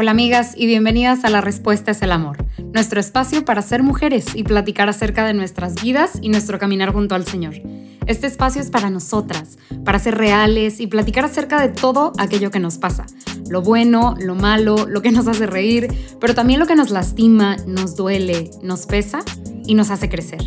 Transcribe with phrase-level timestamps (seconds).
[0.00, 2.36] Hola amigas y bienvenidas a La Respuesta es el Amor,
[2.72, 7.16] nuestro espacio para ser mujeres y platicar acerca de nuestras vidas y nuestro caminar junto
[7.16, 7.54] al Señor.
[8.06, 12.60] Este espacio es para nosotras, para ser reales y platicar acerca de todo aquello que
[12.60, 13.06] nos pasa,
[13.50, 15.88] lo bueno, lo malo, lo que nos hace reír,
[16.20, 19.24] pero también lo que nos lastima, nos duele, nos pesa
[19.66, 20.38] y nos hace crecer.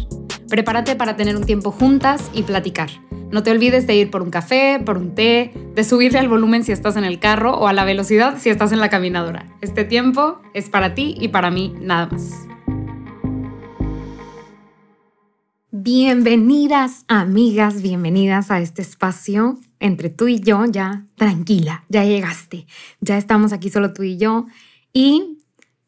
[0.48, 2.90] Prepárate para tener un tiempo juntas y platicar.
[3.32, 6.66] No te olvides de ir por un café, por un té, de subirle al volumen
[6.66, 9.46] si estás en el carro o a la velocidad si estás en la caminadora.
[9.62, 12.30] Este tiempo es para ti y para mí nada más.
[15.72, 22.68] Bienvenidas amigas, bienvenidas a este espacio entre tú y yo, ya tranquila, ya llegaste,
[23.00, 24.48] ya estamos aquí solo tú y yo
[24.92, 25.38] y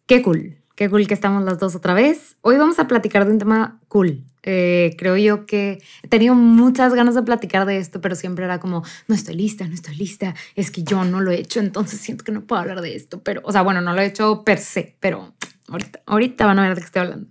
[0.06, 2.38] qué cool, qué cool que estamos las dos otra vez.
[2.40, 6.94] Hoy vamos a platicar de un tema cool, eh, creo yo que he tenido muchas
[6.94, 10.36] ganas de platicar de esto, pero siempre era como, no estoy lista, no estoy lista,
[10.56, 13.24] es que yo no lo he hecho, entonces siento que no puedo hablar de esto,
[13.24, 15.34] pero, o sea, bueno, no lo he hecho per se, pero
[15.70, 17.28] ahorita, ahorita van a ver de qué estoy hablando.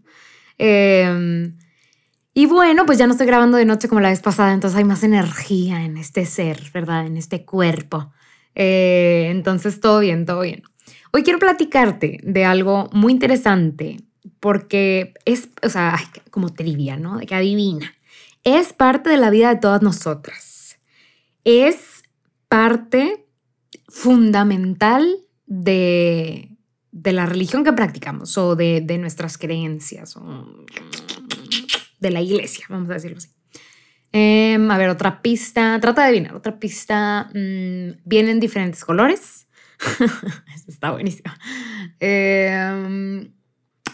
[0.58, 1.58] Em,
[2.34, 4.84] y bueno, pues ya no estoy grabando de noche como la vez pasada, entonces hay
[4.84, 7.06] más energía en este ser, ¿verdad?
[7.06, 8.10] En este cuerpo.
[8.54, 10.62] Eh, entonces, todo bien, todo bien.
[11.12, 13.98] Hoy quiero platicarte de algo muy interesante
[14.40, 15.98] porque es, o sea,
[16.30, 17.18] como trivia, ¿no?
[17.18, 17.94] De que adivina.
[18.44, 20.78] Es parte de la vida de todas nosotras.
[21.44, 22.02] Es
[22.48, 23.26] parte
[23.88, 25.06] fundamental
[25.46, 26.56] de,
[26.90, 30.64] de la religión que practicamos o de, de, nuestras creencias o
[32.00, 33.30] de la iglesia, vamos a decirlo así.
[34.12, 35.78] Em, a ver, otra pista.
[35.80, 36.34] Trata de adivinar.
[36.36, 37.30] Otra pista.
[37.34, 39.48] Mm, vienen diferentes colores.
[40.68, 41.32] está buenísimo.
[41.98, 43.30] Eh,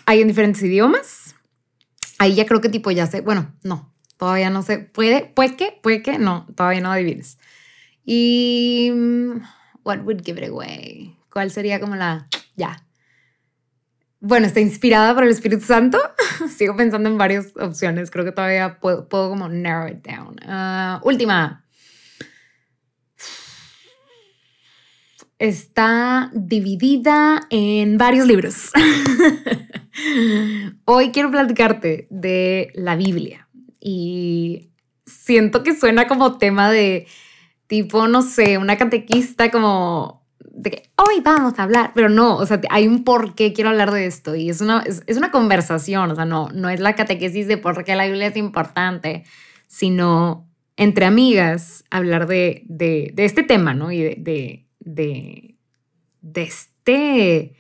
[0.09, 1.35] hay en diferentes idiomas.
[2.19, 5.79] Ahí ya creo que tipo ya sé, bueno, no, todavía no sé, puede, puede que,
[5.83, 7.37] puede que, no, todavía no adivines.
[8.07, 9.43] Y, mm,
[9.85, 11.15] what would give it away?
[11.31, 12.87] ¿Cuál sería como la, ya?
[14.19, 15.99] Bueno, está inspirada por el Espíritu Santo.
[16.57, 18.11] Sigo pensando en varias opciones.
[18.11, 20.37] Creo que todavía puedo, puedo como narrow it down.
[20.43, 21.67] Uh, última.
[25.39, 28.71] Está dividida en varios libros.
[30.85, 33.49] Hoy quiero platicarte de la Biblia
[33.81, 34.71] y
[35.07, 37.07] siento que suena como tema de
[37.69, 42.47] tipo, no sé, una catequista como de que hoy vamos a hablar, pero no, o
[42.47, 46.11] sea, hay un por qué quiero hablar de esto y es una, es, una conversación,
[46.11, 49.25] o sea, no, no es la catequesis de por qué la Biblia es importante,
[49.69, 53.93] sino entre amigas hablar de, de, este tema, ¿no?
[53.93, 55.57] Y de, de,
[56.21, 57.55] de este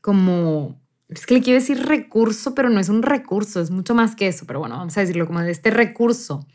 [0.00, 4.16] como es que le quiero decir recurso, pero no es un recurso, es mucho más
[4.16, 6.46] que eso, pero bueno, vamos a decirlo como de este recurso.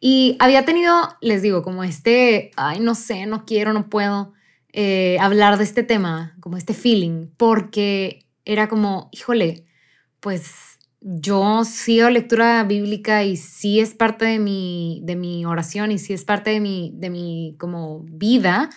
[0.00, 4.32] Y había tenido, les digo, como este, ay, no sé, no quiero, no puedo
[4.72, 9.66] eh, hablar de este tema, como este feeling, porque era como, híjole,
[10.18, 15.98] pues yo sigo lectura bíblica y sí es parte de mi, de mi oración y
[15.98, 18.70] sí es parte de mi, de mi como vida,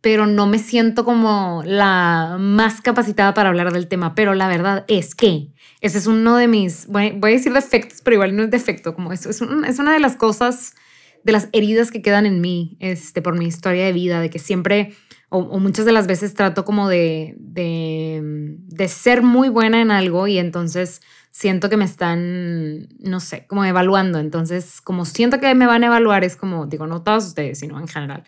[0.00, 4.14] pero no me siento como la más capacitada para hablar del tema.
[4.14, 5.48] Pero la verdad es que
[5.80, 9.12] ese es uno de mis, voy, a decir defectos, pero igual no es defecto, como
[9.12, 10.74] eso es, una de las cosas,
[11.22, 14.38] de las heridas que quedan en mí, este, por mi historia de vida, de que
[14.38, 14.94] siempre,
[15.28, 20.26] o, muchas de las veces trato como de, de, de ser muy buena en algo
[20.26, 24.18] y entonces siento que me están, no sé, como evaluando.
[24.18, 27.78] Entonces, como siento que me van a evaluar, es como, digo, no todos ustedes, sino
[27.78, 28.24] en general.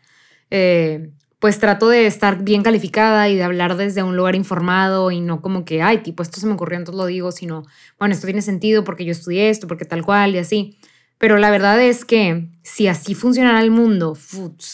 [0.50, 1.10] Eh,
[1.42, 5.42] pues trato de estar bien calificada y de hablar desde un lugar informado y no
[5.42, 7.64] como que, ay, tipo, esto se me ocurrió, entonces lo digo, sino,
[7.98, 10.78] bueno, esto tiene sentido porque yo estudié esto, porque tal cual y así.
[11.18, 14.16] Pero la verdad es que si así funcionara el mundo,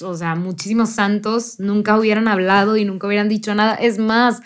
[0.03, 3.75] o sea, muchísimos santos nunca hubieran hablado y nunca hubieran dicho nada.
[3.75, 4.43] Es más,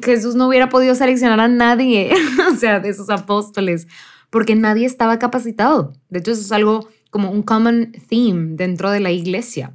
[0.00, 2.12] Jesús no hubiera podido seleccionar a nadie,
[2.52, 3.88] o sea, de esos apóstoles,
[4.30, 5.92] porque nadie estaba capacitado.
[6.08, 9.74] De hecho, eso es algo como un common theme dentro de la iglesia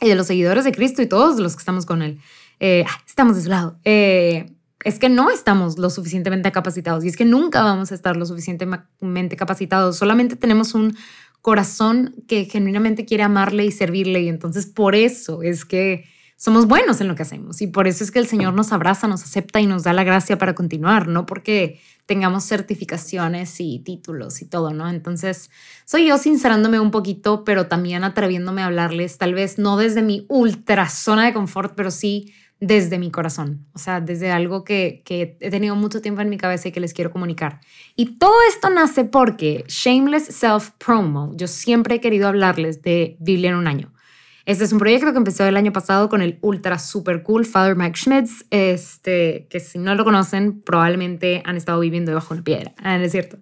[0.00, 2.20] y de los seguidores de Cristo y todos los que estamos con Él.
[2.60, 3.78] Eh, estamos de su lado.
[3.84, 4.52] Eh,
[4.84, 8.26] es que no estamos lo suficientemente capacitados y es que nunca vamos a estar lo
[8.26, 9.96] suficientemente capacitados.
[9.96, 10.96] Solamente tenemos un
[11.42, 16.04] corazón que genuinamente quiere amarle y servirle y entonces por eso es que
[16.38, 19.08] somos buenos en lo que hacemos y por eso es que el Señor nos abraza,
[19.08, 24.40] nos acepta y nos da la gracia para continuar, no porque tengamos certificaciones y títulos
[24.40, 24.88] y todo, ¿no?
[24.88, 25.50] Entonces,
[25.84, 30.26] soy yo sincerándome un poquito, pero también atreviéndome a hablarles, tal vez no desde mi
[30.28, 35.36] ultra zona de confort, pero sí desde mi corazón, o sea, desde algo que, que
[35.40, 37.60] he tenido mucho tiempo en mi cabeza y que les quiero comunicar.
[37.96, 43.50] Y todo esto nace porque Shameless Self Promo, yo siempre he querido hablarles de Biblia
[43.50, 43.92] en un año.
[44.48, 47.76] Este es un proyecto que empezó el año pasado con el ultra super cool Father
[47.76, 52.44] Mike Schmitz, este, que si no lo conocen, probablemente han estado viviendo debajo de una
[52.44, 52.74] piedra.
[52.78, 53.36] Ah, es cierto.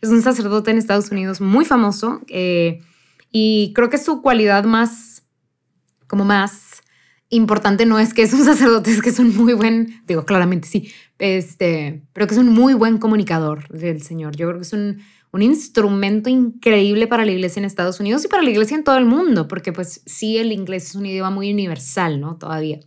[0.00, 2.80] Es un sacerdote en Estados Unidos muy famoso eh,
[3.30, 5.22] y creo que su cualidad más,
[6.08, 6.82] como más
[7.28, 10.66] importante no es que es un sacerdote, es que es un muy buen, digo, claramente
[10.66, 10.90] sí,
[11.20, 14.34] este, pero que es un muy buen comunicador del Señor.
[14.34, 15.02] Yo creo que es un
[15.32, 18.96] un instrumento increíble para la iglesia en Estados Unidos y para la iglesia en todo
[18.96, 22.36] el mundo, porque pues sí, el inglés es un idioma muy universal, ¿no?
[22.36, 22.80] Todavía.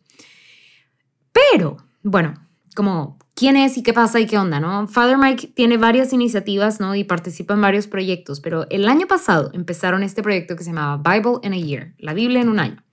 [1.31, 2.33] Pero, bueno,
[2.75, 4.87] como quién es y qué pasa y qué onda, ¿no?
[4.87, 6.95] Father Mike tiene varias iniciativas, ¿no?
[6.95, 11.01] Y participa en varios proyectos, pero el año pasado empezaron este proyecto que se llamaba
[11.01, 12.83] Bible in a Year, la Biblia en un año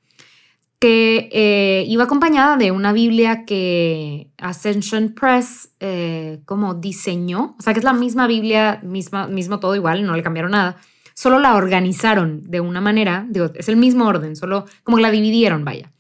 [0.78, 7.72] que eh, iba acompañada de una Biblia que Ascension Press eh, como diseñó, o sea
[7.72, 10.76] que es la misma Biblia, misma, mismo todo igual, no le cambiaron nada,
[11.14, 15.64] solo la organizaron de una manera, digo, es el mismo orden, solo como la dividieron,
[15.64, 15.92] vaya,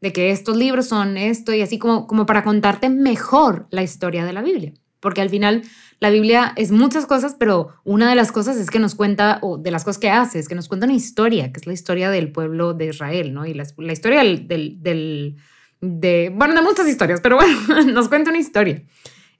[0.00, 4.24] de que estos libros son esto y así como, como para contarte mejor la historia
[4.24, 4.72] de la Biblia,
[5.04, 5.64] porque al final
[6.00, 9.58] la Biblia es muchas cosas, pero una de las cosas es que nos cuenta, o
[9.58, 12.08] de las cosas que hace, es que nos cuenta una historia, que es la historia
[12.08, 13.44] del pueblo de Israel, ¿no?
[13.44, 15.36] Y la, historia del, del,
[15.82, 17.54] de, bueno, de muchas historias, pero bueno,
[17.92, 18.82] nos cuenta una historia.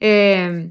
[0.01, 0.71] Eh,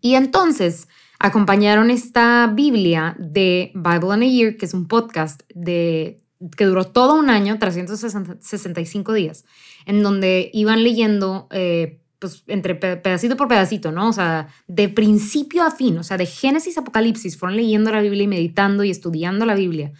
[0.00, 0.88] y entonces
[1.18, 6.24] acompañaron esta Biblia de Bible in a Year, que es un podcast de,
[6.56, 9.44] que duró todo un año, 365 días,
[9.84, 14.08] en donde iban leyendo eh, pues, entre pedacito por pedacito, ¿no?
[14.08, 18.00] O sea, de principio a fin, o sea, de Génesis a Apocalipsis, fueron leyendo la
[18.00, 19.92] Biblia y meditando y estudiando la Biblia.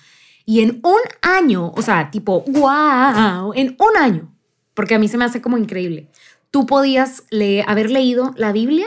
[0.46, 4.34] Y en un año, o sea, tipo, wow, en un año,
[4.72, 6.08] porque a mí se me hace como increíble,
[6.50, 8.86] tú podías leer, haber leído la Biblia,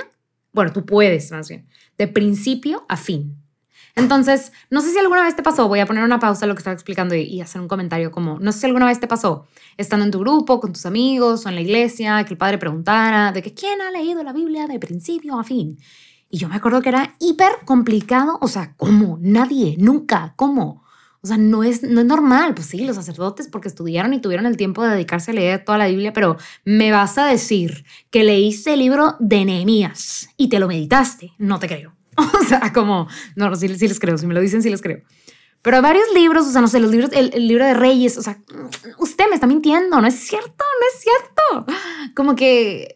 [0.51, 1.68] bueno, tú puedes más bien,
[1.98, 3.36] de principio a fin.
[3.97, 6.53] Entonces, no sé si alguna vez te pasó, voy a poner una pausa a lo
[6.53, 9.47] que estaba explicando y, hacer un comentario como, no sé si alguna vez te pasó,
[9.75, 13.31] estando en tu grupo, con tus amigos o en la iglesia, que el padre preguntara
[13.31, 15.79] de que quién ha leído la Biblia de principio a fin.
[16.29, 19.17] Y yo me acuerdo que era hiper complicado, o sea, ¿cómo?
[19.19, 20.83] Nadie, nunca, ¿cómo?
[21.21, 24.45] O sea, no es, no es normal, pues sí, los sacerdotes porque estudiaron y tuvieron
[24.45, 28.23] el tiempo de dedicarse a leer toda la Biblia, pero me vas a decir que
[28.23, 31.96] leíste el libro de Nehemías y te lo meditaste, no te creo.
[32.41, 35.01] O sea, como, no, sí, sí les creo, si me lo dicen, sí les creo.
[35.61, 38.39] Pero varios libros, o sea, no sé, los libros, el, libro de Reyes, o sea,
[38.99, 41.73] usted me está mintiendo, no es cierto, no es cierto.
[42.15, 42.95] Como que,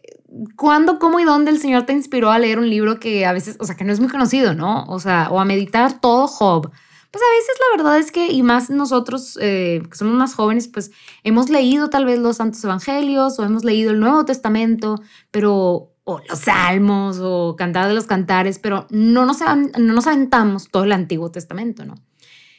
[0.56, 3.56] ¿cuándo, cómo y dónde el Señor te inspiró a leer un libro que a veces,
[3.60, 4.84] o sea, que no es muy conocido, ¿no?
[4.86, 6.70] O sea, o a meditar todo Job.
[7.10, 10.66] Pues a veces la verdad es que, y más nosotros eh, que somos más jóvenes,
[10.68, 10.92] pues
[11.24, 14.98] hemos leído tal vez los Santos Evangelios o hemos leído el Nuevo Testamento,
[15.30, 20.68] pero o los salmos o cantar de los cantares, pero no nos, no nos aventamos
[20.70, 21.94] todo el Antiguo Testamento, ¿no?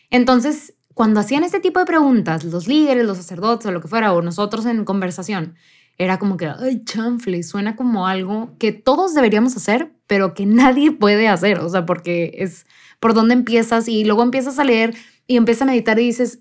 [0.09, 4.13] Entonces, cuando hacían este tipo de preguntas, los líderes, los sacerdotes o lo que fuera,
[4.13, 5.55] o nosotros en conversación,
[5.97, 10.91] era como que, ay, chanfle, suena como algo que todos deberíamos hacer, pero que nadie
[10.99, 12.65] puede hacer, o sea, porque es
[12.99, 14.95] por dónde empiezas y luego empiezas a leer
[15.27, 16.39] y empiezas a meditar y dices,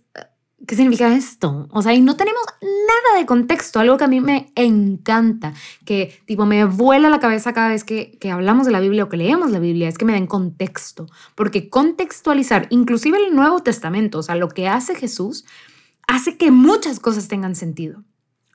[0.67, 1.69] ¿Qué significa esto?
[1.73, 5.55] O sea, y no tenemos nada de contexto, algo que a mí me encanta,
[5.85, 9.09] que tipo me vuela la cabeza cada vez que, que hablamos de la Biblia o
[9.09, 14.19] que leemos la Biblia, es que me den contexto, porque contextualizar, inclusive el Nuevo Testamento,
[14.19, 15.45] o sea, lo que hace Jesús,
[16.07, 18.05] hace que muchas cosas tengan sentido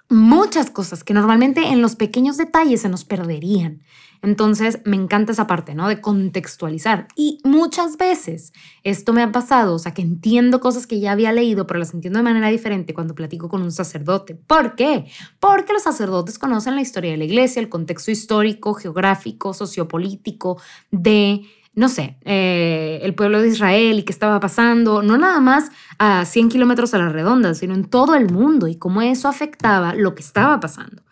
[0.10, 3.84] muchas cosas que normalmente en los pequeños detalles se nos perderían.
[4.22, 5.88] Entonces, me encanta esa parte, ¿no?
[5.88, 7.08] De contextualizar.
[7.16, 11.32] Y muchas veces esto me ha pasado, o sea, que entiendo cosas que ya había
[11.32, 14.36] leído, pero las entiendo de manera diferente cuando platico con un sacerdote.
[14.36, 15.06] ¿Por qué?
[15.40, 21.44] Porque los sacerdotes conocen la historia de la iglesia, el contexto histórico, geográfico, sociopolítico de
[21.78, 25.70] no sé, eh, el pueblo de Israel y qué estaba pasando, no nada más
[26.00, 29.94] a 100 kilómetros a la redonda, sino en todo el mundo y cómo eso afectaba
[29.94, 31.04] lo que estaba pasando.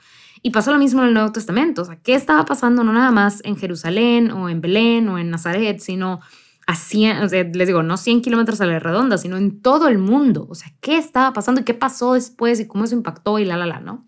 [0.46, 3.10] Y pasó lo mismo en el Nuevo Testamento, o sea, qué estaba pasando no nada
[3.10, 6.20] más en Jerusalén o en Belén o en Nazaret, sino
[6.68, 9.88] a 100, o sea, les digo, no 100 kilómetros a la redonda, sino en todo
[9.88, 10.46] el mundo.
[10.48, 13.58] O sea, qué estaba pasando y qué pasó después y cómo eso impactó y la,
[13.58, 14.06] la, la, ¿no?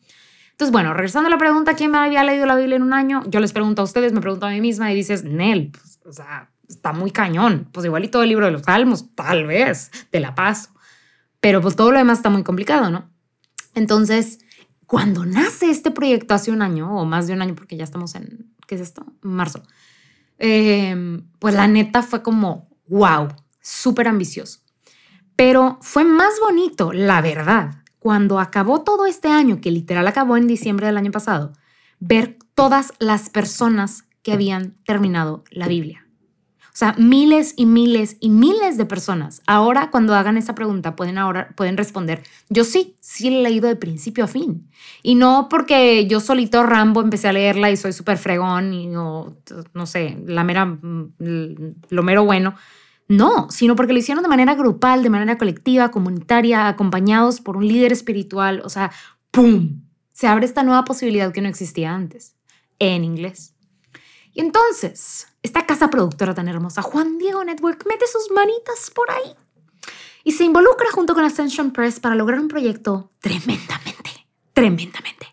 [0.51, 3.23] Entonces, bueno, regresando a la pregunta, ¿quién me había leído la Biblia en un año?
[3.25, 6.13] Yo les pregunto a ustedes, me pregunto a mí misma y dices, Nel, pues, o
[6.13, 7.67] sea, está muy cañón.
[7.71, 10.69] Pues igual y todo el libro de los salmos, tal vez, te la paso.
[11.39, 13.09] Pero pues todo lo demás está muy complicado, ¿no?
[13.73, 14.37] Entonces,
[14.87, 18.15] cuando nace este proyecto hace un año, o más de un año, porque ya estamos
[18.15, 19.05] en, ¿qué es esto?
[19.21, 19.61] Marzo.
[20.39, 23.27] Em, pues la neta fue como, wow,
[23.61, 24.61] súper ambicioso.
[25.35, 30.47] Pero fue más bonito, la verdad, cuando acabó todo este año, que literal acabó en
[30.47, 31.51] diciembre del año pasado,
[31.99, 36.06] ver todas las personas que habían terminado la Biblia.
[36.77, 39.41] O sea, miles y miles y miles de personas.
[39.47, 43.75] Ahora, cuando hagan esa pregunta, pueden, ahora, pueden responder, yo sí, sí he leído de
[43.75, 44.69] principio a fin.
[45.01, 49.37] Y no porque yo solito Rambo empecé a leerla y soy súper fregón y no,
[49.73, 51.15] no sé, la mera, mm,
[51.89, 52.53] lo mero bueno.
[53.07, 57.67] No, sino porque lo hicieron de manera grupal, de manera colectiva, comunitaria, acompañados por un
[57.67, 58.61] líder espiritual.
[58.63, 58.91] O sea,
[59.31, 59.81] ¡pum!
[60.13, 62.35] Se abre esta nueva posibilidad que no existía antes,
[62.77, 63.56] en inglés.
[64.37, 69.35] Entonces, esta casa productora tan hermosa, Juan Diego Network, mete sus manitas por ahí
[70.23, 75.27] y se involucra junto con Ascension Press para lograr un proyecto tremendamente, tremendamente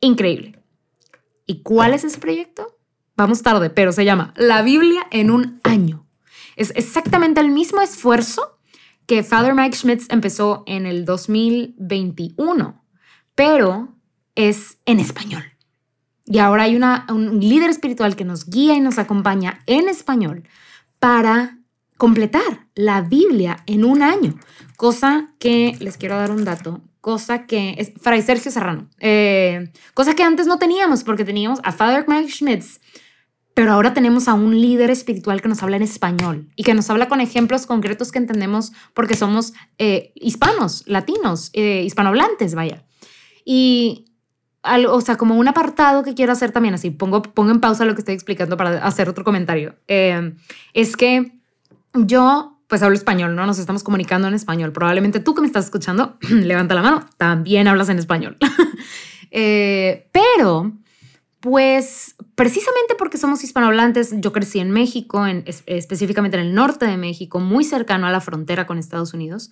[0.00, 0.62] increíble.
[1.46, 2.78] ¿Y cuál es ese proyecto?
[3.16, 6.06] Vamos tarde, pero se llama La Biblia en un año.
[6.56, 8.58] Es exactamente el mismo esfuerzo
[9.06, 12.84] que Father Mike Schmitz empezó en el 2021,
[13.34, 13.96] pero
[14.34, 15.55] es en español.
[16.26, 20.42] Y ahora hay una, un líder espiritual que nos guía y nos acompaña en español
[20.98, 21.58] para
[21.96, 24.34] completar la Biblia en un año.
[24.76, 30.14] Cosa que, les quiero dar un dato, cosa que es Fray Sergio Serrano, eh, cosa
[30.14, 32.80] que antes no teníamos porque teníamos a Father Mike Schmitz,
[33.54, 36.90] pero ahora tenemos a un líder espiritual que nos habla en español y que nos
[36.90, 42.84] habla con ejemplos concretos que entendemos porque somos eh, hispanos, latinos, eh, hispanohablantes, vaya.
[43.46, 44.06] Y
[44.88, 47.94] o sea, como un apartado que quiero hacer también, así pongo, pongo en pausa lo
[47.94, 50.34] que estoy explicando para hacer otro comentario, eh,
[50.74, 51.32] es que
[51.94, 53.46] yo pues hablo español, ¿no?
[53.46, 54.72] Nos estamos comunicando en español.
[54.72, 58.36] Probablemente tú que me estás escuchando, levanta la mano, también hablas en español.
[59.38, 60.72] Eh, pero,
[61.40, 66.96] pues, precisamente porque somos hispanohablantes, yo crecí en México, en, específicamente en el norte de
[66.96, 69.50] México, muy cercano a la frontera con Estados Unidos.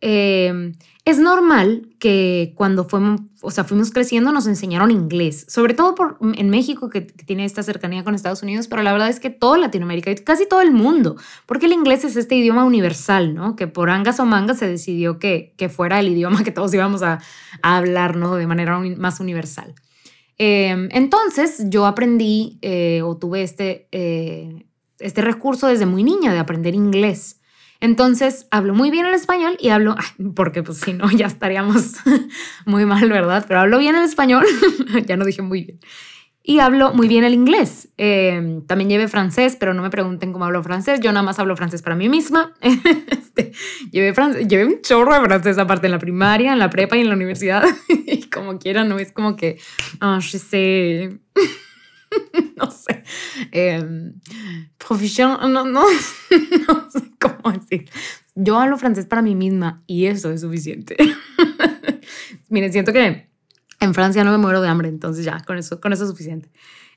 [0.00, 5.94] Em, es normal que cuando fuimos, o sea, fuimos creciendo nos enseñaron inglés, sobre todo
[5.94, 9.30] por, en México que, tiene esta cercanía con Estados Unidos, pero la verdad es que
[9.30, 11.16] toda Latinoamérica y casi todo el mundo,
[11.46, 13.56] porque el inglés es este idioma universal, ¿no?
[13.56, 17.02] Que por angas o mangas se decidió que, que fuera el idioma que todos íbamos
[17.02, 17.18] a,
[17.62, 18.36] hablar, ¿no?
[18.36, 19.74] De manera más universal.
[20.38, 24.64] Em, entonces yo aprendí eh, o tuve este, eh,
[24.98, 27.39] este recurso desde muy niña de aprender inglés.
[27.80, 29.96] Entonces, hablo muy bien el español y hablo,
[30.34, 31.94] porque pues si no, ya estaríamos
[32.66, 33.44] muy mal, ¿verdad?
[33.48, 34.44] Pero hablo bien el español,
[35.06, 35.80] ya no dije muy bien.
[36.42, 37.90] Y hablo muy bien el inglés.
[37.98, 40.98] Em, también llevé francés, pero no me pregunten cómo hablo francés.
[41.00, 42.54] Yo nada más hablo francés para mí misma.
[42.60, 43.52] este,
[43.92, 44.14] llevé,
[44.48, 47.14] llevé un chorro de francés aparte en la primaria, en la prepa y en la
[47.14, 47.62] universidad.
[47.88, 49.58] y como quiera, no es como que,
[50.00, 51.12] ah, oh, sais.
[52.56, 53.02] no sé.
[53.52, 54.12] Eh,
[54.78, 55.84] profesión, no, no,
[56.68, 57.88] no sé cómo decir.
[58.34, 60.96] Yo hablo francés para mí misma y eso es suficiente.
[62.48, 63.28] Miren, siento que
[63.80, 66.50] en Francia no me muero de hambre, entonces ya, con eso, con eso es suficiente.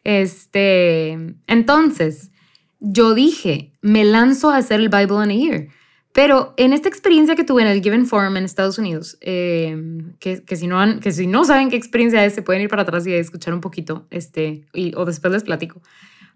[0.03, 1.17] Este,
[1.47, 2.31] entonces,
[2.79, 5.67] yo dije, me lanzo a hacer el Bible in a Year.
[6.13, 10.43] Pero en esta experiencia que tuve en el Given Forum en Estados Unidos, em, que,
[10.43, 12.83] que, si no han, que si no saben qué experiencia es, se pueden ir para
[12.83, 15.81] atrás y escuchar un poquito, este, y, o después les platico.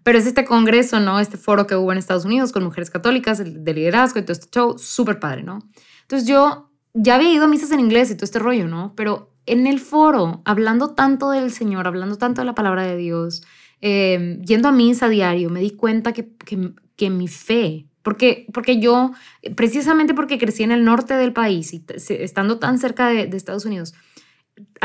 [0.02, 1.20] Pero es este congreso, ¿no?
[1.20, 4.48] Este foro que hubo en Estados Unidos con mujeres católicas de liderazgo y todo este
[4.50, 5.60] show, súper padre, ¿no?
[6.02, 8.94] Entonces yo ya había ido a misas en inglés y todo este rollo, ¿no?
[8.96, 13.42] Pero en el foro, hablando tanto del Señor, hablando tanto de la palabra de Dios,
[13.80, 18.46] em, yendo a misa a diario, me di cuenta que, que, que mi fe, porque,
[18.54, 19.12] porque yo,
[19.54, 23.92] precisamente porque crecí en el norte del país y estando tan cerca de, Estados Unidos,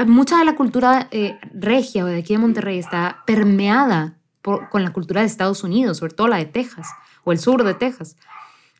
[0.05, 4.91] mucha de la cultura eh, regia o de aquí de Monterrey está permeada con la
[4.91, 6.85] cultura de Estados Unidos, sobre todo la de Texas
[7.23, 8.17] o el sur de Texas.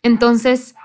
[0.02, 0.76] Entonces,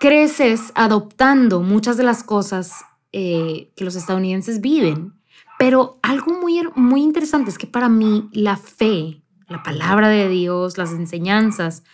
[0.00, 2.82] creces adoptando muchas de las cosas
[3.12, 5.12] eh, que los estadounidenses viven,
[5.58, 10.78] pero algo muy, muy interesante es que para mí la fe, la palabra de Dios,
[10.78, 11.84] las enseñanzas,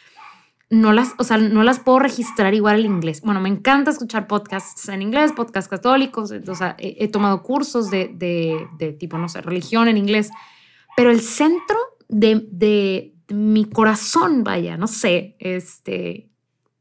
[0.73, 3.21] no las, o sea, no las puedo registrar igual en inglés.
[3.21, 8.09] Bueno, me encanta escuchar podcasts en inglés, podcasts católicos, o sea, he, tomado cursos de,
[8.09, 10.31] de, de, tipo, no sé, religión en inglés,
[10.97, 11.77] pero el centro
[12.09, 16.31] de, de, mi corazón, vaya, no sé, este,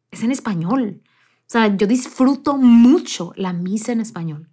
[0.10, 1.02] es en español.
[1.04, 4.48] O sea, yo disfruto mucho la misa en español.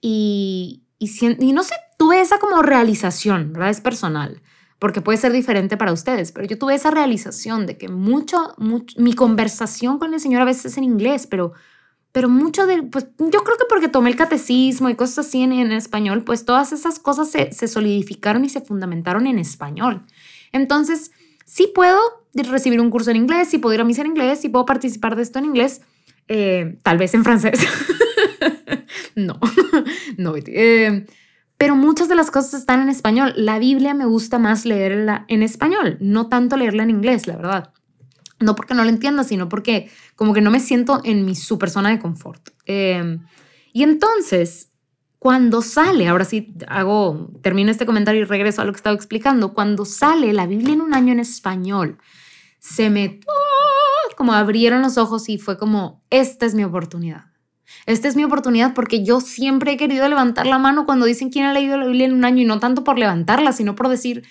[0.00, 3.70] Y, y, y no sé, tuve esa como realización, ¿verdad?
[3.70, 4.42] Es personal
[4.78, 8.54] porque puede ser diferente para ustedes, pero yo tuve esa realización de que mucho,
[8.96, 11.52] mi conversación con el Señor a veces es en inglés, pero,
[12.12, 15.72] pero mucho de, pues yo creo que porque tomé el catecismo y cosas así en,
[15.72, 20.02] español, pues todas esas cosas se, solidificaron y se fundamentaron en español.
[20.52, 21.10] Entonces,
[21.44, 21.98] sí puedo
[22.34, 25.16] recibir un curso en inglés, sí puedo ir a misa en inglés, sí puedo participar
[25.16, 25.80] de esto en inglés,
[26.28, 27.58] eh, tal vez en francés.
[29.16, 29.40] no,
[30.16, 30.34] no.
[30.36, 31.04] Eh,
[31.58, 33.34] pero muchas de las cosas están en español.
[33.36, 37.72] La Biblia me gusta más leerla en español, no tanto leerla en inglés, la verdad.
[38.38, 41.68] No porque no la entienda, sino porque como que no me siento en mi super
[41.68, 42.50] zona de confort.
[42.64, 43.26] Em,
[43.72, 44.70] y entonces,
[45.18, 49.52] cuando sale, ahora sí hago, termino este comentario y regreso a lo que estaba explicando,
[49.52, 51.98] cuando sale la Biblia en un año en español,
[52.60, 53.18] se me
[54.16, 57.26] como abrieron los ojos y fue como, esta es mi oportunidad.
[57.86, 61.46] Esta es mi oportunidad porque yo siempre he querido levantar la mano cuando dicen quién
[61.46, 64.24] ha leído la Biblia en un año y no tanto por levantarla, sino por decir,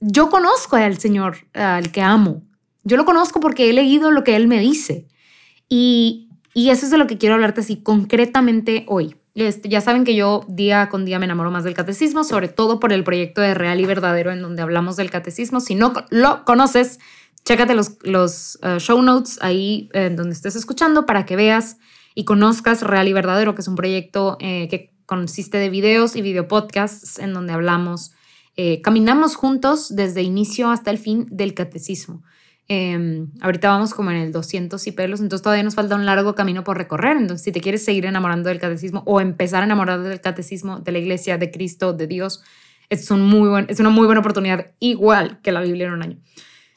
[0.00, 2.42] yo conozco al Señor, al que amo.
[2.84, 5.06] Yo lo conozco porque he leído lo que Él me dice.
[5.68, 9.16] Y, y eso es de lo que quiero hablarte así concretamente hoy.
[9.34, 12.80] Este, ya saben que yo día con día me enamoro más del catecismo, sobre todo
[12.80, 15.60] por el proyecto de Real y Verdadero en donde hablamos del catecismo.
[15.60, 16.98] Si no lo conoces,
[17.44, 21.78] chécate los, los uh, show notes ahí en donde estés escuchando para que veas
[22.14, 26.22] y conozcas Real y Verdadero, que es un proyecto eh, que consiste de videos y
[26.22, 28.12] videopodcasts en donde hablamos,
[28.56, 32.22] eh, caminamos juntos desde inicio hasta el fin del catecismo.
[32.68, 36.36] Em, ahorita vamos como en el 200 y pelos, entonces todavía nos falta un largo
[36.36, 37.16] camino por recorrer.
[37.16, 40.92] Entonces, si te quieres seguir enamorando del catecismo o empezar a enamorar del catecismo, de
[40.92, 42.44] la iglesia, de Cristo, de Dios,
[42.88, 46.02] es, un muy buen, es una muy buena oportunidad, igual que la Biblia en un
[46.02, 46.18] año.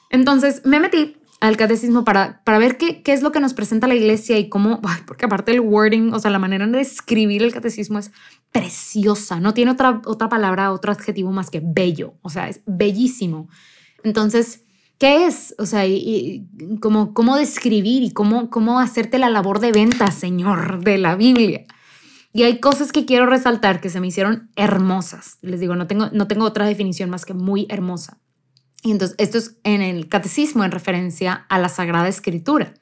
[0.09, 3.85] Entonces, me metí al catecismo para, para ver qué, qué es lo que nos presenta
[3.85, 7.51] la iglesia y cómo, porque aparte el wording, o sea, la manera de escribir el
[7.51, 8.11] catecismo es
[8.53, 13.49] preciosa, no tiene otra, otra palabra, otro adjetivo más que bello, o sea, es bellísimo.
[14.05, 14.61] Entonces,
[14.99, 15.53] ¿Qué es?
[15.57, 16.47] O sea, y,
[16.79, 21.65] como, cómo describir y cómo, cómo hacerte la labor de venta, Señor, de la Biblia.
[22.31, 25.39] Y hay cosas que quiero resaltar que se me hicieron hermosas.
[25.41, 28.19] Les digo, no tengo, no tengo otra definición más que muy hermosa.
[28.83, 32.73] Y entonces, esto es en el catecismo en referencia a la Sagrada Escritura.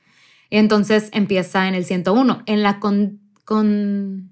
[0.50, 2.44] Y entonces empieza en el 101.
[2.46, 4.32] En la con, con,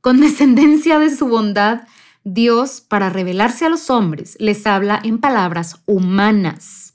[0.00, 1.82] condescendencia de su bondad,
[2.22, 6.88] Dios, para revelarse a los hombres, les habla en palabras humanas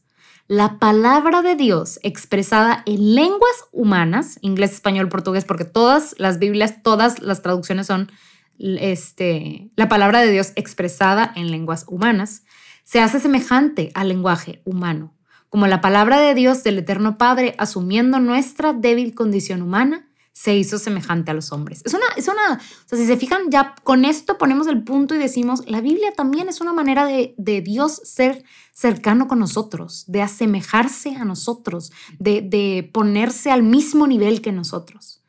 [0.48, 6.84] la palabra de Dios expresada en lenguas humanas, inglés, español, portugués, porque todas las Biblias,
[6.84, 8.12] todas las traducciones son
[8.60, 12.43] este, la palabra de Dios expresada en lenguas humanas,
[12.84, 15.13] se hace semejante al lenguaje humano,
[15.50, 20.80] como la palabra de Dios del Eterno Padre, asumiendo nuestra débil condición humana, se hizo
[20.80, 21.84] semejante a los hombres.
[21.86, 25.13] Es una, es una, o sea, si se fijan, ya con esto ponemos el punto
[25.13, 28.43] y decimos, la Biblia también es una manera de, de Dios ser
[28.74, 35.22] cercano con nosotros, de asemejarse a nosotros, de, de ponerse al mismo nivel que nosotros.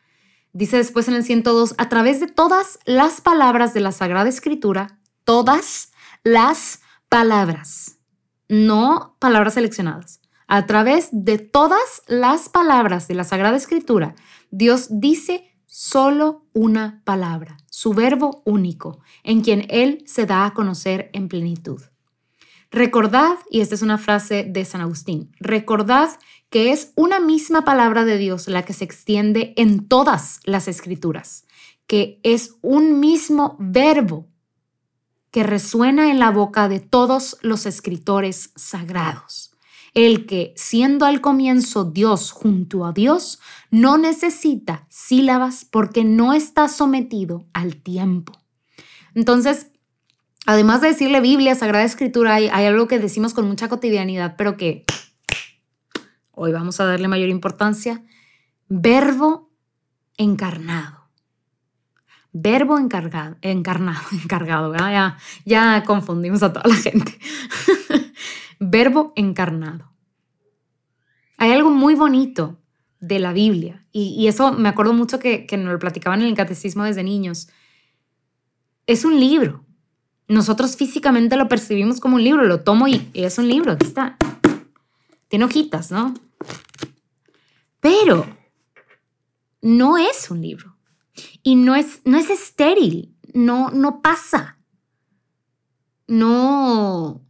[0.55, 4.99] Dice después en el 102, a través de todas las palabras de la Sagrada Escritura,
[5.25, 6.81] todas las
[7.15, 8.01] palabras,
[8.49, 14.17] no palabras seleccionadas, a través de todas las palabras de la Sagrada Escritura,
[14.51, 21.11] Dios dice solo una palabra, su verbo único, en quien Él se da a conocer
[21.13, 21.81] en plenitud.
[22.73, 26.11] Recordad, y esta es una frase de San Agustín, recordad
[26.51, 31.47] que es una misma palabra de Dios la que se extiende en todas las escrituras,
[31.87, 34.34] que es un mismo verbo
[35.35, 39.51] que resuena en la boca de todos los escritores sagrados
[39.93, 46.69] el que, siendo al comienzo Dios junto a Dios, no necesita sílabas porque no está
[46.69, 48.33] sometido al tiempo.
[49.17, 49.73] Entonces,
[50.47, 54.85] además de decirle Biblia, Sagrada Escritura, hay, algo que decimos con mucha cotidianidad, pero que
[56.31, 58.05] hoy vamos a darle mayor importancia.
[58.69, 59.51] Verbo
[60.17, 61.04] encarnado.
[62.37, 64.75] Verbo encargado, encarnado, encargado,
[65.45, 67.19] ya, confundimos a toda la gente.
[68.59, 69.93] verbo encarnado.
[71.39, 72.59] Hay algo muy bonito
[72.99, 76.35] de la Biblia y, eso me acuerdo mucho que, que nos lo platicaban en el
[76.35, 77.49] catecismo desde niños.
[78.87, 79.65] Es un libro.
[80.27, 84.17] Nosotros físicamente lo percibimos como un libro, lo tomo y, es un libro, aquí está.
[85.29, 86.15] Tiene hojitas, ¿no?
[87.81, 88.27] Pero
[89.61, 90.74] no es un libro
[91.43, 94.59] y no es, no es estéril, no, no pasa.
[96.07, 97.23] No,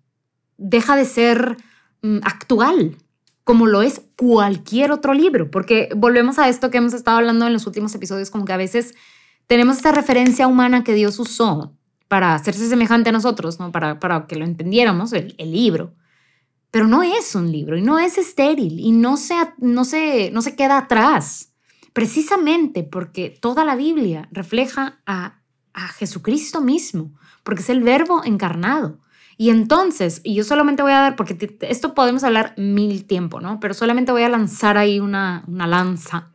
[0.56, 1.56] deja de ser
[2.02, 2.96] mm, actual,
[3.44, 7.52] como lo es cualquier otro libro, porque volvemos a esto que hemos estado hablando en
[7.52, 8.94] los últimos episodios, como que a veces
[9.46, 11.76] tenemos esta referencia humana que Dios usó
[12.08, 13.72] para hacerse semejante a nosotros, ¿no?
[13.72, 15.94] para, para que lo entendiéramos, el, libro.
[16.70, 20.42] Pero no es un libro y no es estéril y no se, no, se, no
[20.42, 21.53] se queda atrás,
[21.94, 25.40] precisamente porque toda la Biblia refleja a,
[25.72, 28.98] a Jesucristo mismo, porque es el verbo encarnado.
[29.38, 33.58] Y entonces, y yo solamente voy a dar, porque esto podemos hablar mil tiempo, ¿no?
[33.58, 36.30] Pero solamente voy a lanzar ahí una, una lanza.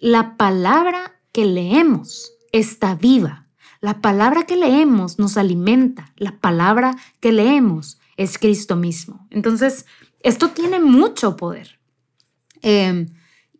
[0.00, 3.46] La palabra que leemos está viva.
[3.80, 6.12] La palabra que leemos nos alimenta.
[6.16, 9.26] La palabra que leemos es Cristo mismo.
[9.30, 9.86] Entonces,
[10.20, 11.78] esto tiene mucho poder.
[12.60, 13.08] Em,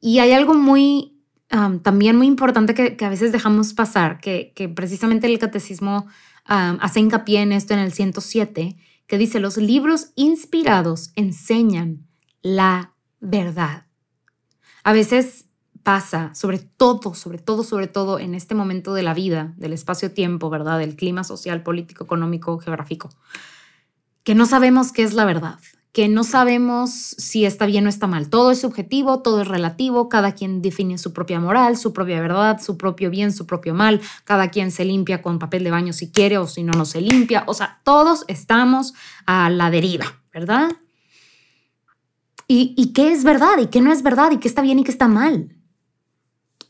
[0.04, 1.16] y hay algo muy,
[1.48, 6.08] también muy importante que, a veces dejamos pasar, que, precisamente el catecismo
[6.44, 12.04] hace hincapié en esto en el 107, que dice, los libros inspirados enseñan
[12.42, 13.86] la verdad.
[14.82, 15.46] A veces
[15.84, 20.50] pasa, sobre todo, sobre todo, sobre todo en este momento de la vida, del espacio-tiempo,
[20.50, 20.80] ¿verdad?
[20.80, 23.10] Del clima social, político, económico, geográfico,
[24.24, 25.60] que no sabemos qué es la verdad,
[25.92, 28.30] que no sabemos si está bien o está mal.
[28.30, 32.60] Todo es subjetivo, todo es relativo, cada quien define su propia moral, su propia verdad,
[32.62, 36.10] su propio bien, su propio mal, cada quien se limpia con papel de baño si
[36.10, 37.44] quiere o si no, no se limpia.
[37.46, 38.94] O sea, todos estamos
[39.26, 40.72] a la deriva, ¿verdad?
[42.48, 44.84] ¿Y, y qué es verdad y qué no es verdad y qué está bien y
[44.84, 45.54] qué está mal?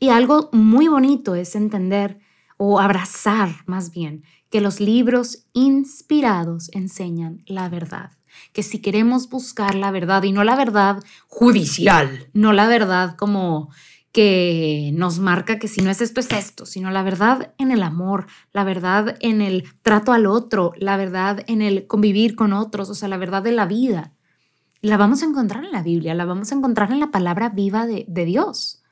[0.00, 2.18] Y algo muy bonito es entender
[2.56, 8.10] o abrazar más bien que los libros inspirados enseñan la verdad.
[8.52, 13.70] Que si queremos buscar la verdad y no la verdad judicial, no la verdad como
[14.12, 17.82] que nos marca que si no es esto es esto, sino la verdad en el
[17.82, 22.90] amor, la verdad en el trato al otro, la verdad en el convivir con otros,
[22.90, 24.12] o sea, la verdad de la vida.
[24.82, 27.86] La vamos a encontrar en la Biblia, la vamos a encontrar en la palabra viva
[27.86, 28.82] de, de Dios.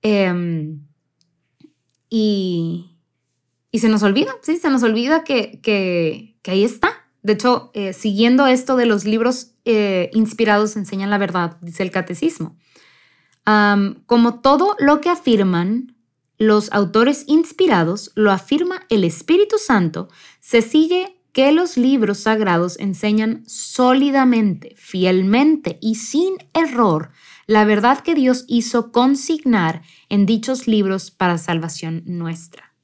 [0.00, 0.80] Em,
[2.08, 2.96] y,
[3.70, 6.95] y, se nos olvida, sí, se nos olvida que, que, ahí está.
[7.26, 11.90] De hecho, eh, siguiendo esto de los libros eh, inspirados enseñan la verdad, dice el
[11.90, 12.56] catecismo.
[14.06, 15.96] como todo lo que afirman
[16.38, 20.08] los autores inspirados, lo afirma el Espíritu Santo,
[20.38, 27.10] se sigue que los libros sagrados enseñan sólidamente, fielmente y sin error
[27.48, 32.75] la verdad que Dios hizo consignar en dichos libros para salvación nuestra.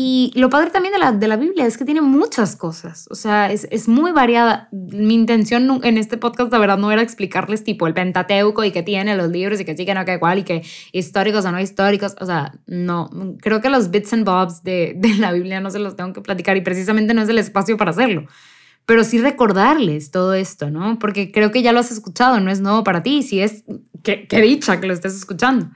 [0.00, 3.16] Y lo padre también de la, de la Biblia es que tiene muchas cosas, o
[3.16, 4.68] sea, es, es, muy variada.
[4.70, 8.84] Mi intención en este podcast, la verdad, no era explicarles tipo el Pentateuco y qué
[8.84, 11.60] tiene los libros y que sí, que no, que cuál y que históricos o no
[11.60, 15.68] históricos, o sea, no, creo que los bits and bobs de, de la Biblia no
[15.68, 18.28] se los tengo que platicar y precisamente no es el espacio para hacerlo
[18.86, 20.98] pero sí recordarles todo esto, ¿no?
[21.00, 23.64] Porque creo que ya lo has escuchado, no es nuevo para ti, si es,
[24.02, 25.70] qué, dicha que lo estés escuchando.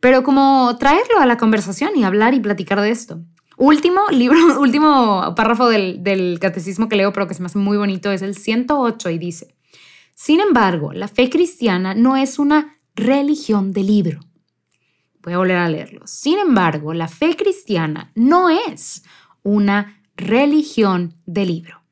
[0.00, 3.20] Pero como traerlo a la conversación y hablar y platicar de esto.
[3.56, 7.76] Último libro, último párrafo del, del catecismo que leo, pero que se me hace muy
[7.76, 9.56] bonito, es el 108 y dice,
[10.14, 14.20] sin embargo, la fe cristiana no es una religión de libro.
[15.22, 16.06] Voy a volver a leerlo.
[16.06, 19.02] Sin embargo, la fe cristiana no es
[19.42, 21.82] una religión de libro.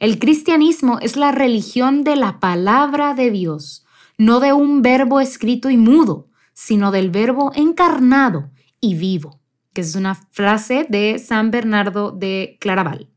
[0.00, 3.84] El cristianismo es la religión de la palabra de Dios,
[4.16, 9.40] no de un verbo escrito y mudo, sino del verbo encarnado y vivo,
[9.74, 13.10] que es una frase de San Bernardo de Claraval.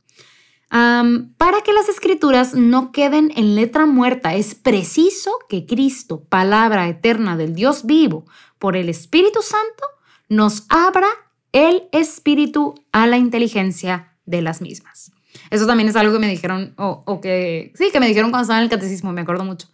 [0.70, 7.38] para que las escrituras no queden en letra muerta, es preciso que Cristo, palabra eterna
[7.38, 8.26] del Dios vivo,
[8.60, 9.86] por el Espíritu Santo,
[10.28, 11.08] nos abra
[11.54, 15.12] el espíritu a la inteligencia de las mismas.
[15.50, 18.60] Eso también es algo que me dijeron, o, que, sí, que me dijeron cuando estaba
[18.60, 19.68] en el catecismo, me acuerdo mucho,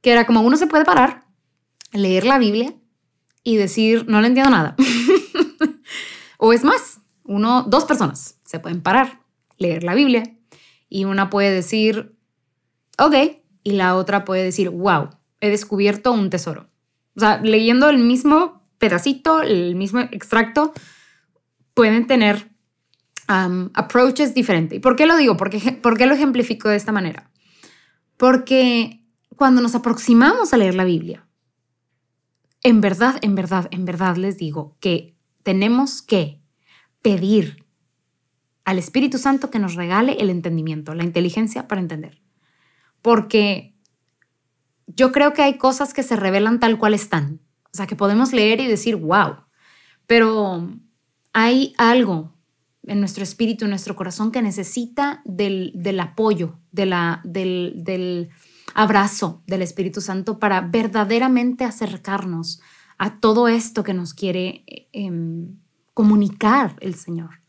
[0.00, 1.24] que era como uno se puede parar,
[1.92, 2.74] leer la Biblia
[3.42, 4.76] y decir, no le entiendo nada.
[6.44, 9.22] o es más, uno, dos personas se pueden parar,
[9.56, 10.24] leer la Biblia
[10.90, 12.18] y una puede decir,
[12.98, 13.14] ok,
[13.62, 15.08] y la otra puede decir, wow,
[15.40, 16.68] he descubierto un tesoro.
[17.16, 20.74] O sea, leyendo el mismo pedacito, el mismo extracto,
[21.72, 22.50] pueden tener
[23.30, 24.76] um, approach es diferente.
[24.76, 25.38] ¿Y por qué lo digo?
[25.38, 27.30] ¿Por qué, ¿Por qué lo ejemplifico de esta manera?
[28.18, 29.02] Porque
[29.34, 31.26] cuando nos aproximamos a leer la Biblia,
[32.62, 35.13] en verdad, en verdad, en verdad les digo que
[35.44, 36.40] tenemos que
[37.00, 37.64] pedir
[38.64, 42.20] al Espíritu Santo que nos regale el entendimiento, la inteligencia para entender.
[43.02, 43.76] Porque
[44.86, 47.40] yo creo que hay cosas que se revelan tal cual están.
[47.66, 49.36] O sea, que podemos leer y decir, wow,
[50.06, 50.70] pero
[51.32, 52.34] hay algo
[52.86, 56.92] en nuestro espíritu, en nuestro corazón, que necesita del, apoyo, del,
[58.74, 62.60] abrazo del Espíritu Santo para verdaderamente acercarnos
[62.98, 65.56] a todo esto que nos quiere em,
[65.92, 67.40] comunicar el Señor.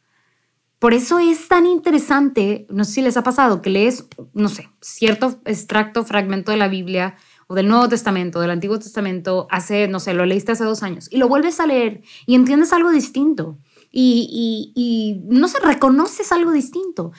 [0.80, 4.70] Por eso es tan interesante, no sé si les ha pasado, que lees, no sé,
[4.82, 7.16] cierto extracto, fragmento de la Biblia
[7.48, 11.08] o del Nuevo Testamento, del Antiguo Testamento, hace, no sé, lo leíste hace dos años
[11.12, 13.58] y lo vuelves a leer y entiendes algo distinto
[13.96, 17.12] y, no se reconoces algo distinto.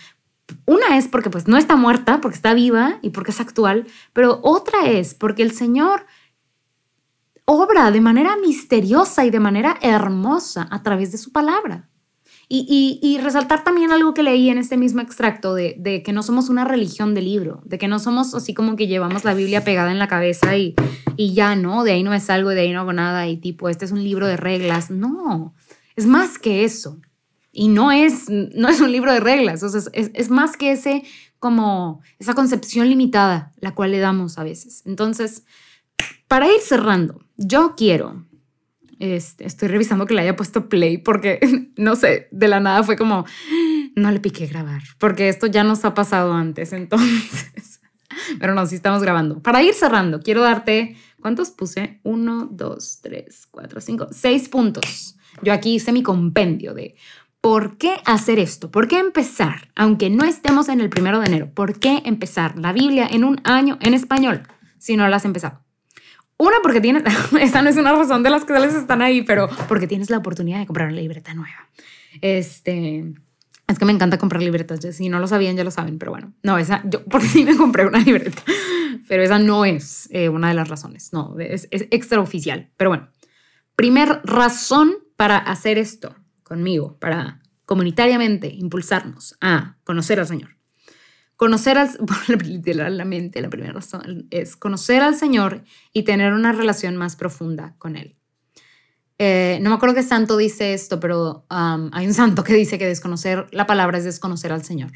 [0.65, 4.41] Una es porque pues no está muerta, porque está viva y porque es actual, pero
[4.43, 6.07] otra es porque el Señor
[7.47, 11.89] obra de manera misteriosa y de manera hermosa a través de su palabra.
[12.49, 16.65] Y, resaltar también algo que leí en este mismo extracto de, que no somos una
[16.65, 19.99] religión de libro, de que no somos así como que llevamos la Biblia pegada en
[19.99, 20.77] la cabeza y,
[21.17, 21.83] y ya, ¿no?
[21.83, 23.91] De ahí no me salgo y de ahí no hago nada y tipo, este es
[23.91, 24.91] un libro de reglas.
[24.93, 25.55] No,
[25.97, 27.01] es más que eso.
[27.51, 31.03] Y no es, no es un libro de reglas, o es, es más que ese,
[31.41, 34.83] como, esa concepción limitada, la cual le damos a veces.
[34.85, 35.45] Entonces,
[36.29, 38.27] para ir cerrando, yo quiero
[38.99, 41.41] este, estoy revisando que le haya puesto play porque,
[41.77, 43.27] no sé, de la nada fue como,
[43.95, 47.81] no le piqué grabar, porque esto ya nos ha pasado antes, entonces.
[48.41, 49.43] Pero no, sí estamos grabando.
[49.43, 52.01] Para ir cerrando, quiero darte, ¿cuántos puse?
[52.03, 55.17] Uno, dos, tres, cuatro, cinco, seis puntos.
[55.43, 56.97] Yo aquí hice mi compendio de
[57.43, 61.51] por qué hacer esto, por qué empezar, aunque no estemos en el primero de enero,
[61.53, 64.43] por qué empezar la Biblia en un año en español
[64.79, 65.66] si no la has empezado.
[66.39, 67.03] Una, porque tienes,
[67.41, 70.19] esa no es una razón de las que les están ahí, pero porque tienes la
[70.19, 71.69] oportunidad de comprar una libreta nueva.
[72.21, 73.15] Este,
[73.67, 74.81] es que me encanta comprar libretas.
[74.95, 77.57] Si no lo sabían, ya lo saben, pero bueno, no, esa, yo por sí me
[77.57, 78.43] compré una libreta,
[79.09, 81.13] pero esa no es eh, una de las razones.
[81.13, 82.71] No, es, es extraoficial.
[82.77, 83.09] Pero bueno,
[83.75, 90.56] primer razón para hacer esto conmigo, para comunitariamente impulsarnos a conocer al Señor
[91.37, 91.91] Conocer al,
[92.45, 97.97] literalmente, la primera razón es conocer al Señor y tener una relación más profunda con
[97.97, 98.17] Él.
[99.19, 102.79] Eh, no me acuerdo qué santo dice esto, pero um, hay un santo que dice
[102.79, 104.93] que desconocer la palabra es desconocer al Señor.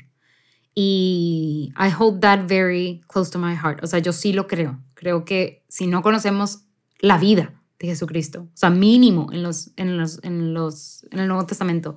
[0.74, 3.82] Y I hold that very close to my heart.
[3.82, 4.78] O sea, yo sí lo creo.
[4.94, 6.64] Creo que si no conocemos
[7.00, 11.28] la vida de Jesucristo, o sea, mínimo en, los, en, los, en, los, en el
[11.28, 11.96] Nuevo Testamento,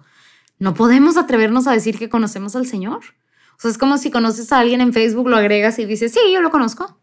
[0.60, 3.01] no podemos atrevernos a decir que conocemos al Señor.
[3.65, 6.52] Es como si conoces a alguien en Facebook, lo agregas y dices, sí, yo lo
[6.52, 6.99] conozco.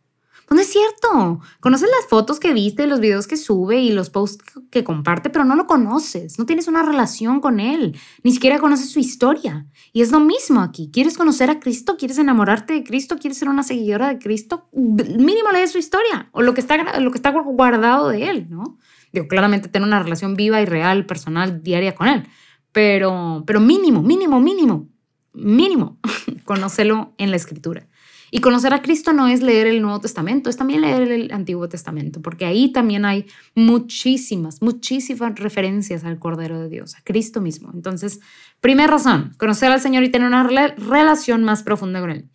[0.51, 1.41] Pues no es cierto.
[1.61, 5.45] Conoces las fotos que viste, los videos que sube y los posts que comparte, pero
[5.45, 6.41] no lo conoces.
[6.41, 7.97] No tienes una relación con él.
[8.25, 9.67] Ni siquiera conoces su historia.
[9.93, 10.91] Y es lo mismo aquí.
[10.93, 11.97] ¿Quieres conocer a Cristo?
[11.97, 13.17] ¿Quieres enamorarte de Cristo?
[13.17, 14.69] ¿Quieres ser una seguidora de Cristo?
[14.73, 18.77] Mínimo lees su historia o lo que está, guardado de él, ¿no?
[19.13, 22.27] Digo, claramente tener una relación viva y real, personal, diaria con él.
[22.73, 24.90] Pero mínimo, mínimo, mínimo
[25.33, 25.99] mínimo,
[26.45, 27.87] conocerlo en la escritura.
[28.33, 31.69] Y conocer a Cristo no es leer el Nuevo Testamento, es también leer el Antiguo
[31.69, 37.71] Testamento, porque ahí también hay muchísimas, muchísimas referencias al Cordero de Dios, a Cristo mismo.
[37.75, 38.21] Entonces,
[38.61, 42.31] primera razón, conocer al Señor y tener una relación más profunda con Él.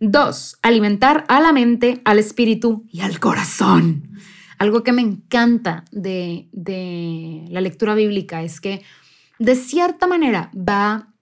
[0.00, 4.10] Dos, alimentar a la mente, al espíritu y al corazón.
[4.58, 8.82] Algo que me encanta de, de la lectura bíblica es que
[9.38, 11.14] de cierta manera va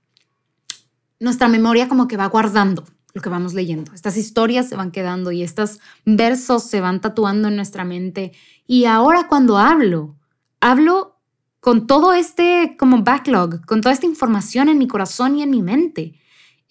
[1.20, 3.92] nuestra memoria como que va guardando lo que vamos leyendo.
[3.94, 8.32] Estas historias se van quedando y estos versos se van tatuando en nuestra mente.
[8.66, 10.16] Y ahora cuando hablo,
[10.60, 11.20] hablo
[11.60, 15.62] con todo este como backlog, con toda esta información en mi corazón y en mi
[15.62, 16.20] mente.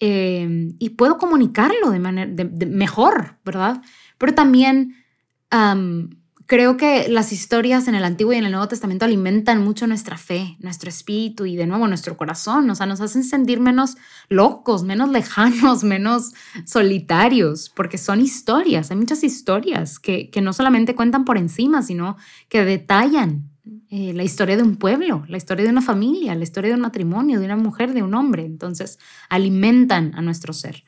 [0.00, 2.30] Eh, y puedo comunicarlo de manera
[2.66, 3.80] mejor, ¿verdad?
[4.18, 4.96] Pero también
[6.46, 10.16] creo que las historias en el Antiguo y en el Nuevo Testamento alimentan mucho nuestra
[10.16, 12.68] fe, nuestro espíritu y de nuevo nuestro corazón.
[12.70, 13.96] O sea, nos hacen sentir menos
[14.28, 16.32] locos, menos lejanos, menos
[16.66, 18.90] solitarios, porque son historias.
[18.90, 22.16] Hay muchas historias que, no solamente cuentan por encima, sino
[22.48, 23.50] que detallan
[23.88, 26.82] eh, la historia de un pueblo, la historia de una familia, la historia de un
[26.82, 28.44] matrimonio, de una mujer, de un hombre.
[28.44, 28.98] Entonces,
[29.30, 30.84] alimentan a nuestro ser.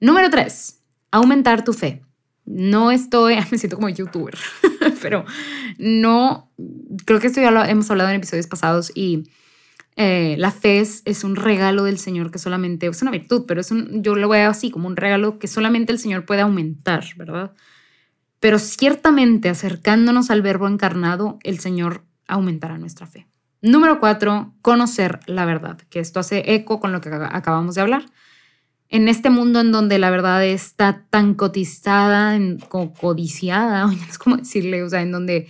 [0.00, 2.02] Número tres, aumentar tu fe.
[2.46, 4.38] No estoy, me siento como youtuber,
[5.02, 5.24] pero
[5.78, 6.50] no,
[7.04, 9.28] creo que esto ya lo hemos hablado en episodios pasados y
[9.96, 13.70] eh, la fe es, un regalo del Señor que solamente, es una virtud, pero es
[13.70, 17.52] un, yo lo veo así como un regalo que solamente el Señor puede aumentar, ¿verdad?
[18.38, 23.26] Pero ciertamente acercándonos al verbo encarnado, el Señor aumentará nuestra fe.
[23.62, 28.06] Número cuatro, conocer la verdad, que esto hace eco con lo que acabamos de hablar
[28.88, 32.38] en este mundo en donde la verdad está tan cotizada,
[33.00, 35.48] codiciada, no sé cómo decirle, o sea, en donde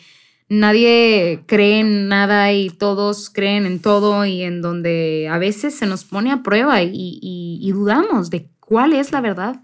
[0.48, 5.86] nadie cree en nada y todos creen en todo y en donde a veces se
[5.86, 9.62] nos pone a prueba y, dudamos de cuál es la verdad.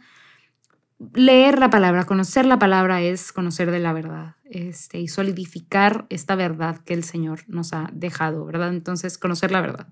[1.15, 6.37] Leer la palabra, conocer la palabra es conocer de la verdad este, y solidificar esta
[6.37, 8.69] verdad que el Señor nos ha dejado, ¿verdad?
[8.69, 9.89] Entonces, conocer la verdad.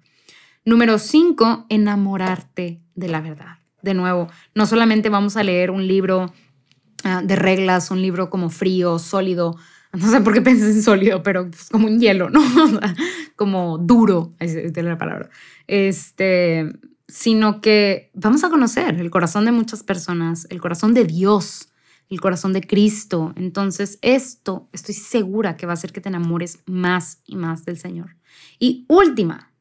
[0.65, 6.33] Número cinco, enamorarte de la verdad de nuevo, no solamente vamos a leer un libro
[7.05, 9.57] ah, de reglas, un libro como frío, sólido,
[9.93, 12.41] no sé por qué pensé en sólido, pero pues, como un hielo, ¿no?
[13.37, 15.31] como duro, es la palabra.
[15.67, 16.71] Este,
[17.09, 21.71] sino que vamos a conocer el corazón de muchas personas, el corazón de Dios,
[22.09, 23.33] el corazón de Cristo.
[23.37, 27.79] Entonces, esto estoy segura que va a hacer que te enamores más y más del
[27.79, 28.17] Señor.
[28.59, 29.53] Y última,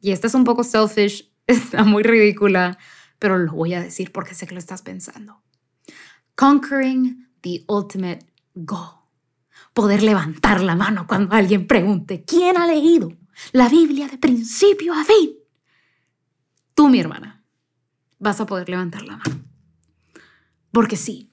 [0.00, 2.78] Y esta es un poco selfish, está muy ridícula,
[3.18, 5.42] pero lo voy a decir porque sé que lo estás pensando.
[6.34, 9.00] Conquering the ultimate goal.
[9.72, 13.12] Poder levantar la mano cuando alguien pregunte, ¿quién ha leído
[13.52, 15.36] la Biblia de principio a fin?
[16.74, 17.44] Tú, mi hermana,
[18.18, 19.44] vas a poder levantar la mano.
[20.72, 21.30] Porque sí,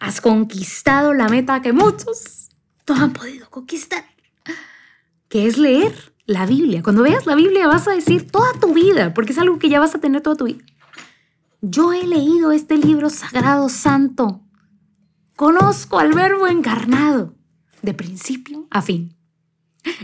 [0.00, 2.48] has conquistado la meta que muchos
[2.88, 4.04] no han podido conquistar,
[5.28, 6.82] que es leer la Biblia.
[6.82, 9.80] Cuando veas la Biblia vas a decir toda tu vida, porque es algo que ya
[9.80, 10.64] vas a tener toda tu vida.
[11.62, 14.42] Yo he leído este libro sagrado santo.
[15.36, 17.34] Conozco al verbo encarnado,
[17.82, 19.16] de principio a fin.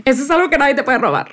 [0.05, 1.31] Eso es algo que nadie te puede robar.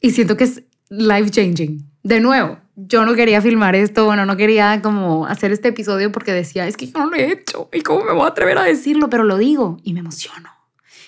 [0.00, 1.90] Y siento que es life changing.
[2.02, 6.32] De nuevo, yo no quería filmar esto, bueno, no quería como hacer este episodio porque
[6.32, 8.64] decía, es que yo no lo he hecho y cómo me voy a atrever a
[8.64, 10.50] decirlo, pero lo digo y me emociono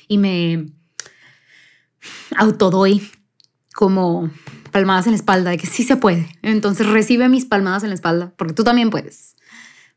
[0.07, 0.67] y me
[2.37, 3.11] autodoy
[3.75, 4.31] como
[4.75, 6.27] palmadas en la espalda de que sí se puede.
[6.43, 9.37] Entonces recibe mis palmadas en la espalda porque tú también puedes.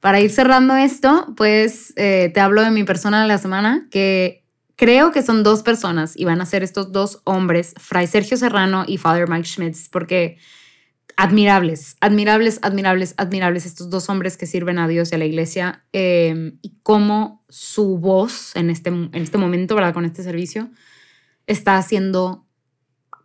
[0.02, 4.46] Para ir cerrando esto, pues eh, te hablo de mi persona de la semana que
[4.76, 8.86] creo que son dos personas y van a ser estos dos hombres, Fray Sergio Serrano
[8.88, 10.38] y Father Mike Schmitz, porque
[11.16, 15.86] admirables, admirables, admirables, admirables estos dos hombres que sirven a Dios y a la iglesia
[15.92, 19.96] em, y cómo su voz en este, en este momento, ¿verdad?
[19.96, 20.70] Con este servicio,
[21.48, 22.46] está haciendo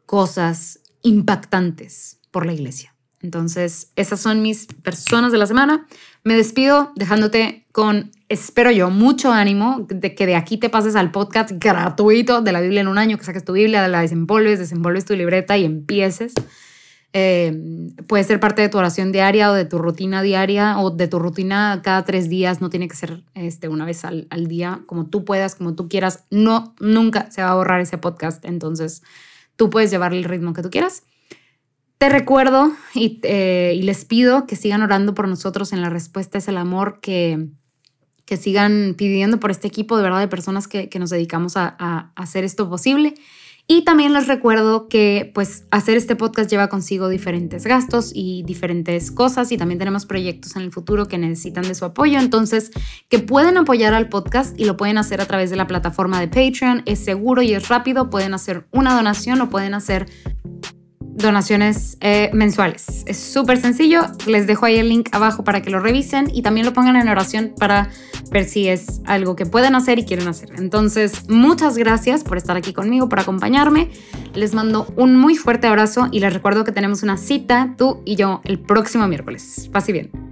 [0.07, 2.95] cosas impactantes por la iglesia.
[3.21, 5.87] Entonces, esas son mis personas de la semana.
[6.25, 11.13] Me despido dejándote con, espero yo, mucho ánimo de que de aquí te pases al
[11.13, 15.05] podcast gratuito de la Biblia en un año, que saques tu Biblia, la desenvolves, desenvolves
[15.05, 16.35] tu libreta y empieces.
[17.15, 17.55] Eh,
[18.07, 21.19] puede ser parte de tu oración diaria o de tu rutina diaria o de tu
[21.19, 22.61] rutina cada tres días.
[22.61, 26.25] No tiene que ser este, una vez al, día, como tú puedas, como tú quieras.
[26.31, 28.45] No, nunca se va a borrar ese podcast.
[28.45, 29.03] Entonces,
[29.57, 31.03] tú puedes llevarle el ritmo que tú quieras.
[31.99, 36.39] Te recuerdo y, eh, y, les pido que sigan orando por nosotros en la respuesta
[36.39, 37.49] es el amor, que,
[38.25, 42.13] que sigan pidiendo por este equipo de verdad de personas que, que nos dedicamos a
[42.17, 43.15] hacer esto posible.
[43.69, 49.11] Y también les recuerdo que pues hacer este podcast lleva consigo diferentes gastos y diferentes
[49.11, 52.71] cosas y también tenemos proyectos en el futuro que necesitan de su apoyo, entonces
[53.09, 56.29] que pueden apoyar al podcast y lo pueden hacer a través de la plataforma de
[56.29, 60.07] Patreon, es seguro y es rápido, pueden hacer una donación o pueden hacer
[61.15, 63.05] donaciones eh, mensuales.
[63.07, 66.67] Es súper sencillo, les dejo ahí el link abajo para que lo revisen y también
[66.67, 67.91] lo pongan en oración para
[68.31, 70.51] ver si es algo que pueden hacer y quieren hacer.
[70.57, 73.91] Entonces, muchas gracias por estar aquí conmigo, por acompañarme.
[74.35, 78.17] Les mando un muy fuerte abrazo y les recuerdo que tenemos una cita, tú y
[78.17, 79.69] yo, el próximo miércoles.
[79.73, 80.32] Pase bien.